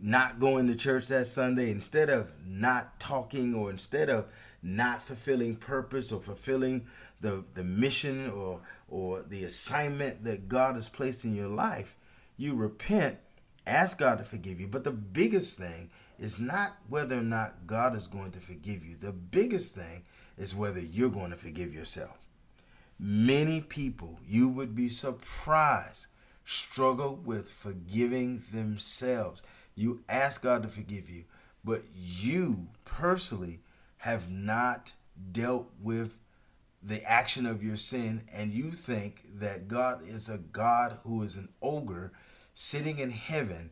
not 0.00 0.40
going 0.40 0.66
to 0.66 0.74
church 0.74 1.06
that 1.08 1.28
Sunday, 1.28 1.70
instead 1.70 2.10
of 2.10 2.32
not 2.44 2.98
talking 2.98 3.54
or 3.54 3.70
instead 3.70 4.10
of 4.10 4.26
not 4.60 5.04
fulfilling 5.04 5.54
purpose 5.54 6.10
or 6.10 6.20
fulfilling 6.20 6.88
the, 7.20 7.44
the 7.54 7.64
mission 7.64 8.28
or 8.30 8.60
or 8.88 9.22
the 9.22 9.44
assignment 9.44 10.24
that 10.24 10.48
God 10.48 10.74
has 10.74 10.88
placed 10.88 11.24
in 11.24 11.34
your 11.34 11.48
life, 11.48 11.96
you 12.38 12.54
repent, 12.54 13.18
ask 13.66 13.98
God 13.98 14.16
to 14.18 14.24
forgive 14.24 14.58
you. 14.60 14.68
But 14.68 14.84
the 14.84 14.90
biggest 14.92 15.58
thing 15.58 15.90
is 16.18 16.40
not 16.40 16.78
whether 16.88 17.18
or 17.18 17.22
not 17.22 17.66
God 17.66 17.94
is 17.94 18.06
going 18.06 18.30
to 18.32 18.40
forgive 18.40 18.84
you. 18.84 18.96
The 18.96 19.12
biggest 19.12 19.74
thing 19.74 20.04
is 20.38 20.54
whether 20.54 20.80
you're 20.80 21.10
going 21.10 21.32
to 21.32 21.36
forgive 21.36 21.74
yourself. 21.74 22.16
Many 22.98 23.60
people, 23.60 24.18
you 24.26 24.48
would 24.48 24.74
be 24.74 24.88
surprised, 24.88 26.06
struggle 26.44 27.20
with 27.24 27.50
forgiving 27.50 28.42
themselves. 28.52 29.42
You 29.74 30.00
ask 30.08 30.42
God 30.42 30.62
to 30.62 30.68
forgive 30.68 31.10
you, 31.10 31.24
but 31.64 31.82
you 31.92 32.68
personally 32.84 33.60
have 33.98 34.30
not 34.30 34.94
dealt 35.32 35.70
with 35.80 36.18
the 36.82 37.02
action 37.02 37.44
of 37.46 37.62
your 37.62 37.76
sin, 37.76 38.22
and 38.32 38.52
you 38.52 38.70
think 38.70 39.22
that 39.40 39.66
God 39.68 40.00
is 40.06 40.28
a 40.28 40.38
God 40.38 40.98
who 41.02 41.22
is 41.22 41.36
an 41.36 41.48
ogre 41.60 42.12
sitting 42.60 42.98
in 42.98 43.12
heaven 43.12 43.70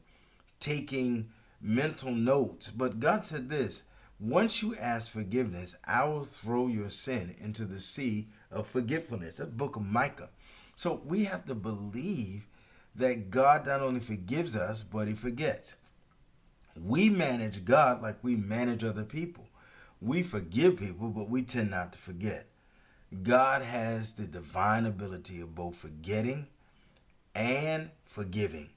taking 0.60 1.28
mental 1.60 2.12
notes. 2.12 2.70
But 2.70 3.00
God 3.00 3.24
said 3.24 3.48
this 3.48 3.82
once 4.20 4.62
you 4.62 4.76
ask 4.76 5.10
forgiveness, 5.10 5.74
I 5.84 6.04
will 6.04 6.22
throw 6.22 6.68
your 6.68 6.88
sin 6.88 7.34
into 7.40 7.64
the 7.64 7.80
sea 7.80 8.28
of 8.48 8.68
forgetfulness. 8.68 9.38
That's 9.38 9.50
book 9.50 9.74
of 9.74 9.82
Micah. 9.82 10.30
So 10.76 11.02
we 11.04 11.24
have 11.24 11.44
to 11.46 11.54
believe 11.56 12.46
that 12.94 13.28
God 13.28 13.66
not 13.66 13.82
only 13.82 13.98
forgives 13.98 14.54
us, 14.54 14.84
but 14.84 15.08
he 15.08 15.14
forgets. 15.14 15.74
We 16.80 17.10
manage 17.10 17.64
God 17.64 18.00
like 18.00 18.22
we 18.22 18.36
manage 18.36 18.84
other 18.84 19.04
people. 19.04 19.48
We 20.00 20.22
forgive 20.22 20.76
people, 20.76 21.08
but 21.08 21.28
we 21.28 21.42
tend 21.42 21.72
not 21.72 21.92
to 21.94 21.98
forget. 21.98 22.46
God 23.24 23.62
has 23.62 24.12
the 24.12 24.28
divine 24.28 24.86
ability 24.86 25.40
of 25.40 25.56
both 25.56 25.74
forgetting 25.74 26.46
and 27.36 27.90
forgiving. 28.04 28.70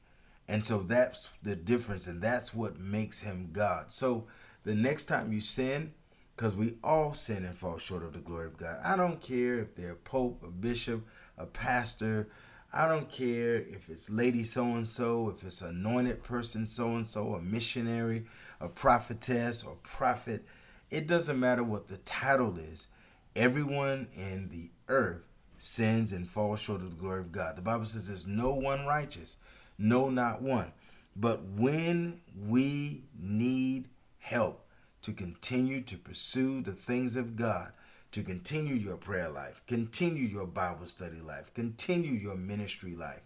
And 0.48 0.64
so 0.64 0.80
that's 0.80 1.32
the 1.42 1.56
difference, 1.56 2.08
and 2.08 2.22
that's 2.22 2.54
what 2.54 2.80
makes 2.80 3.22
him 3.22 3.50
God. 3.52 3.92
So 3.92 4.26
the 4.64 4.76
next 4.76 5.06
time 5.06 5.32
you 5.32 5.42
sin, 5.42 5.94
because 6.36 6.56
we 6.56 6.76
all 6.84 7.14
sin 7.14 7.46
and 7.46 7.58
fall 7.58 7.78
short 7.78 8.04
of 8.04 8.14
the 8.14 8.20
glory 8.20 8.48
of 8.48 8.58
God. 8.58 8.80
I 8.84 8.96
don't 8.96 9.22
care 9.22 9.60
if 9.60 9.76
they're 9.76 9.92
a 9.92 9.96
pope, 9.96 10.42
a 10.44 10.50
bishop, 10.50 11.06
a 11.38 11.46
pastor, 11.46 12.30
I 12.72 12.88
don't 12.88 13.10
care 13.10 13.56
if 13.56 13.90
it's 13.90 14.12
lady 14.12 14.44
so 14.44 14.64
and 14.76 14.88
so, 14.88 15.30
if 15.30 15.44
it's 15.44 15.62
anointed 15.62 16.24
person 16.24 16.68
so 16.68 16.96
and 16.96 17.08
so, 17.08 17.34
a 17.34 17.42
missionary, 17.42 18.26
a 18.60 18.68
prophetess, 18.68 19.64
or 19.64 19.76
prophet. 19.82 20.46
It 20.92 21.08
doesn't 21.08 21.40
matter 21.40 21.64
what 21.64 21.88
the 21.88 21.98
title 21.98 22.58
is. 22.58 22.88
Everyone 23.36 24.08
in 24.16 24.50
the 24.50 24.70
earth 24.88 25.24
sins 25.60 26.12
and 26.12 26.28
falls 26.28 26.60
short 26.60 26.82
of 26.82 26.90
the 26.90 26.96
glory 26.96 27.22
of 27.22 27.32
God. 27.32 27.56
The 27.56 27.62
Bible 27.62 27.86
says 27.86 28.08
there's 28.08 28.28
no 28.28 28.54
one 28.54 28.86
righteous, 28.86 29.38
no, 29.78 30.10
not 30.10 30.42
one. 30.42 30.72
But 31.16 31.44
when 31.44 32.22
we 32.48 33.04
need 33.20 33.90
help 34.20 34.66
to 35.02 35.14
continue 35.14 35.82
to 35.82 35.98
pursue 35.98 36.62
the 36.62 36.72
things 36.72 37.16
of 37.16 37.36
God, 37.36 37.72
to 38.12 38.24
continue 38.24 38.74
your 38.74 38.98
prayer 38.98 39.30
life, 39.30 39.62
continue 39.68 40.24
your 40.24 40.48
Bible 40.48 40.86
study 40.86 41.22
life, 41.22 41.54
continue 41.54 42.14
your 42.14 42.36
ministry 42.36 42.96
life. 42.96 43.22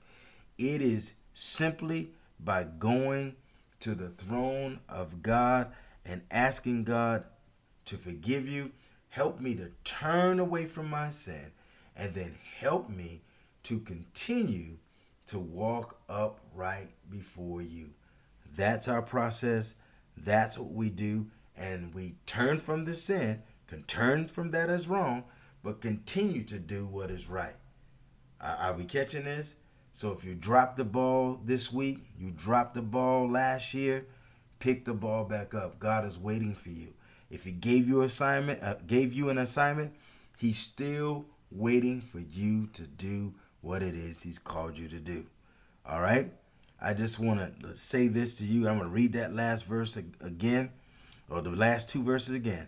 It 0.57 0.81
is 0.81 1.13
simply 1.33 2.09
by 2.39 2.65
going 2.65 3.35
to 3.79 3.95
the 3.95 4.09
throne 4.09 4.79
of 4.89 5.21
God 5.21 5.71
and 6.05 6.21
asking 6.31 6.83
God 6.83 7.23
to 7.85 7.97
forgive 7.97 8.47
you, 8.47 8.71
help 9.09 9.39
me 9.39 9.55
to 9.55 9.71
turn 9.83 10.39
away 10.39 10.65
from 10.65 10.89
my 10.89 11.09
sin, 11.09 11.51
and 11.95 12.13
then 12.13 12.37
help 12.59 12.89
me 12.89 13.21
to 13.63 13.79
continue 13.79 14.77
to 15.27 15.39
walk 15.39 15.99
upright 16.09 16.91
before 17.09 17.61
you. 17.61 17.91
That's 18.55 18.87
our 18.87 19.01
process. 19.01 19.75
That's 20.17 20.57
what 20.57 20.71
we 20.71 20.89
do. 20.89 21.27
And 21.55 21.93
we 21.93 22.15
turn 22.25 22.59
from 22.59 22.85
the 22.85 22.95
sin 22.95 23.41
can 23.73 23.83
turn 23.83 24.27
from 24.27 24.51
that 24.51 24.69
as 24.69 24.87
wrong, 24.87 25.23
but 25.63 25.81
continue 25.81 26.43
to 26.43 26.59
do 26.59 26.85
what 26.85 27.09
is 27.09 27.27
right. 27.27 27.55
Are 28.39 28.73
we 28.73 28.85
catching 28.85 29.23
this? 29.23 29.55
So 29.93 30.11
if 30.11 30.23
you 30.23 30.35
dropped 30.35 30.77
the 30.77 30.83
ball 30.83 31.39
this 31.43 31.73
week, 31.73 31.99
you 32.17 32.29
dropped 32.29 32.75
the 32.75 32.83
ball 32.83 33.27
last 33.27 33.73
year, 33.73 34.05
pick 34.59 34.85
the 34.85 34.93
ball 34.93 35.23
back 35.23 35.55
up. 35.55 35.79
God 35.79 36.05
is 36.05 36.19
waiting 36.19 36.53
for 36.53 36.69
you. 36.69 36.93
If 37.31 37.45
He 37.45 37.51
gave 37.51 37.87
you 37.87 38.01
assignment, 38.01 38.61
uh, 38.61 38.75
gave 38.85 39.11
you 39.11 39.29
an 39.29 39.39
assignment, 39.39 39.95
He's 40.37 40.59
still 40.59 41.25
waiting 41.53 42.01
for 42.01 42.19
you 42.19 42.67
to 42.73 42.83
do 42.83 43.33
what 43.61 43.81
it 43.81 43.95
is 43.95 44.23
He's 44.23 44.39
called 44.39 44.77
you 44.77 44.87
to 44.89 44.99
do. 44.99 45.25
All 45.85 46.01
right. 46.01 46.31
I 46.81 46.93
just 46.93 47.19
want 47.19 47.61
to 47.61 47.77
say 47.77 48.07
this 48.07 48.35
to 48.39 48.45
you. 48.45 48.67
I'm 48.67 48.77
going 48.77 48.89
to 48.89 48.93
read 48.93 49.13
that 49.13 49.33
last 49.33 49.65
verse 49.65 49.95
again, 49.95 50.71
or 51.29 51.41
the 51.41 51.49
last 51.49 51.87
two 51.87 52.03
verses 52.03 52.35
again. 52.35 52.67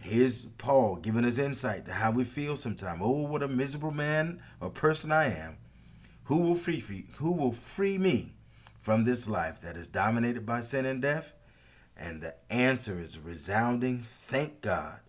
Here's 0.00 0.42
Paul 0.42 0.96
giving 0.96 1.24
us 1.24 1.38
insight 1.38 1.84
to 1.86 1.92
how 1.92 2.10
we 2.10 2.24
feel 2.24 2.56
sometimes. 2.56 3.00
Oh, 3.02 3.10
what 3.10 3.42
a 3.42 3.48
miserable 3.48 3.90
man 3.90 4.40
or 4.60 4.70
person 4.70 5.12
I 5.12 5.34
am. 5.34 5.58
Who 6.24 6.38
will 6.38 6.54
free, 6.54 6.80
free 6.80 7.06
who 7.16 7.32
will 7.32 7.52
free 7.52 7.98
me 7.98 8.32
from 8.80 9.04
this 9.04 9.28
life 9.28 9.60
that 9.60 9.76
is 9.76 9.88
dominated 9.88 10.46
by 10.46 10.60
sin 10.60 10.86
and 10.86 11.02
death? 11.02 11.34
And 11.96 12.22
the 12.22 12.34
answer 12.50 12.98
is 12.98 13.18
resounding, 13.18 14.00
thank 14.02 14.62
God. 14.62 15.00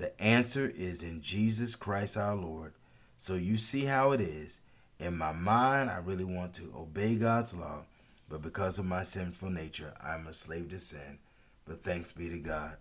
The 0.00 0.18
answer 0.18 0.66
is 0.66 1.02
in 1.02 1.20
Jesus 1.20 1.76
Christ 1.76 2.16
our 2.16 2.34
Lord. 2.34 2.72
So 3.18 3.34
you 3.34 3.58
see 3.58 3.84
how 3.84 4.12
it 4.12 4.22
is. 4.22 4.62
In 4.98 5.18
my 5.18 5.32
mind, 5.32 5.90
I 5.90 5.98
really 5.98 6.24
want 6.24 6.54
to 6.54 6.72
obey 6.74 7.16
God's 7.16 7.52
law, 7.52 7.82
but 8.26 8.40
because 8.40 8.78
of 8.78 8.86
my 8.86 9.02
sinful 9.02 9.50
nature, 9.50 9.92
I'm 10.02 10.26
a 10.26 10.32
slave 10.32 10.70
to 10.70 10.80
sin. 10.80 11.18
But 11.66 11.82
thanks 11.82 12.12
be 12.12 12.30
to 12.30 12.38
God 12.38 12.78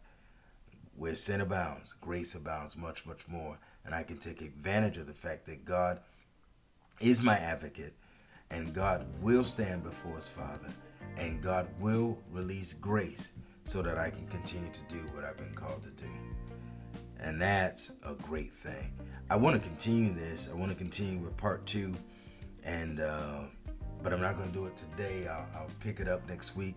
where 0.95 1.13
sin 1.13 1.41
abounds, 1.41 1.93
grace 1.99 2.35
abounds 2.35 2.77
much, 2.77 3.05
much 3.05 3.27
more. 3.27 3.59
And 3.83 3.93
I 3.93 4.03
can 4.03 4.17
take 4.17 4.39
advantage 4.39 4.97
of 4.97 5.05
the 5.05 5.13
fact 5.13 5.45
that 5.47 5.65
God 5.65 5.99
is 7.01 7.21
my 7.21 7.37
advocate 7.37 7.95
and 8.49 8.73
God 8.73 9.05
will 9.21 9.43
stand 9.43 9.83
before 9.83 10.15
his 10.15 10.29
Father 10.29 10.71
and 11.17 11.41
God 11.41 11.67
will 11.81 12.17
release 12.31 12.71
grace 12.71 13.33
so 13.65 13.81
that 13.81 13.97
I 13.97 14.09
can 14.09 14.25
continue 14.27 14.71
to 14.71 14.83
do 14.83 14.99
what 15.13 15.25
I've 15.25 15.37
been 15.37 15.53
called 15.53 15.83
to 15.83 15.89
do. 16.01 16.09
And 17.19 17.41
that's 17.41 17.91
a 18.05 18.15
great 18.15 18.53
thing. 18.53 18.91
I 19.29 19.35
want 19.35 19.61
to 19.61 19.67
continue 19.67 20.13
this. 20.13 20.49
I 20.51 20.55
want 20.55 20.71
to 20.71 20.77
continue 20.77 21.19
with 21.19 21.35
part 21.37 21.65
two, 21.65 21.93
and 22.63 22.99
uh, 23.01 23.41
but 24.01 24.13
I'm 24.13 24.21
not 24.21 24.37
going 24.37 24.47
to 24.47 24.53
do 24.53 24.65
it 24.65 24.77
today. 24.77 25.27
I'll, 25.27 25.45
I'll 25.55 25.69
pick 25.81 25.99
it 25.99 26.07
up 26.07 26.27
next 26.27 26.55
week. 26.55 26.75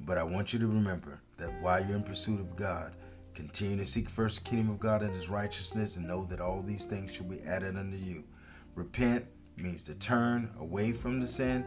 But 0.00 0.18
I 0.18 0.24
want 0.24 0.52
you 0.52 0.58
to 0.58 0.66
remember 0.66 1.20
that 1.36 1.50
while 1.62 1.84
you're 1.84 1.96
in 1.96 2.02
pursuit 2.02 2.40
of 2.40 2.56
God, 2.56 2.94
Continue 3.34 3.78
to 3.78 3.84
seek 3.84 4.08
first 4.08 4.44
the 4.44 4.50
kingdom 4.50 4.70
of 4.70 4.78
God 4.78 5.02
and 5.02 5.12
his 5.12 5.28
righteousness, 5.28 5.96
and 5.96 6.06
know 6.06 6.24
that 6.26 6.40
all 6.40 6.62
these 6.62 6.86
things 6.86 7.12
shall 7.12 7.26
be 7.26 7.42
added 7.42 7.76
unto 7.76 7.96
you. 7.96 8.22
Repent 8.76 9.26
means 9.56 9.82
to 9.84 9.94
turn 9.94 10.48
away 10.60 10.92
from 10.92 11.20
the 11.20 11.26
sin 11.26 11.64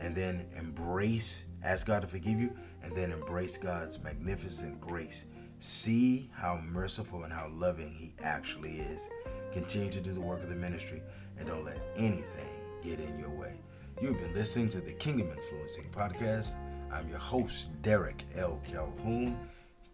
and 0.00 0.14
then 0.14 0.44
embrace, 0.56 1.44
ask 1.62 1.86
God 1.86 2.02
to 2.02 2.08
forgive 2.08 2.40
you, 2.40 2.52
and 2.82 2.94
then 2.96 3.12
embrace 3.12 3.56
God's 3.56 4.02
magnificent 4.02 4.80
grace. 4.80 5.26
See 5.66 6.28
how 6.34 6.60
merciful 6.62 7.24
and 7.24 7.32
how 7.32 7.48
loving 7.50 7.90
He 7.90 8.12
actually 8.22 8.80
is. 8.80 9.08
Continue 9.50 9.90
to 9.92 10.00
do 10.02 10.12
the 10.12 10.20
work 10.20 10.42
of 10.42 10.50
the 10.50 10.54
ministry 10.54 11.02
and 11.38 11.48
don't 11.48 11.64
let 11.64 11.80
anything 11.96 12.50
get 12.82 13.00
in 13.00 13.18
your 13.18 13.30
way. 13.30 13.56
You've 13.98 14.18
been 14.18 14.34
listening 14.34 14.68
to 14.68 14.82
the 14.82 14.92
Kingdom 14.92 15.28
Influencing 15.34 15.86
Podcast. 15.90 16.56
I'm 16.92 17.08
your 17.08 17.16
host, 17.16 17.70
Derek 17.80 18.24
L. 18.34 18.60
Calhoun, 18.70 19.38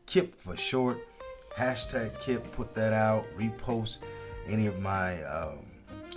KIP 0.07 0.35
for 0.35 0.57
short 0.57 1.07
hashtag 1.57 2.21
Kip, 2.21 2.51
put 2.51 2.75
that 2.75 2.93
out, 2.93 3.25
repost 3.39 3.99
any 4.49 4.67
of 4.67 4.81
my 4.81 5.23
um, 5.23 5.67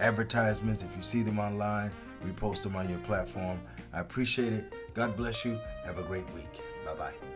advertisements. 0.01 0.81
If 0.81 0.97
you 0.97 1.03
see 1.03 1.21
them 1.21 1.37
online, 1.37 1.91
repost 2.25 2.63
them 2.63 2.75
on 2.75 2.89
your 2.89 2.99
platform. 3.01 3.61
I 3.93 3.99
appreciate 3.99 4.51
it. 4.51 4.73
God 4.95 5.15
bless 5.15 5.45
you. 5.45 5.59
Have 5.85 5.99
a 5.99 6.03
great 6.03 6.27
week. 6.33 6.59
Bye 6.87 6.95
bye. 6.95 7.32